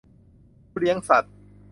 [0.69, 1.33] ผู้เลี้ยงสัตว์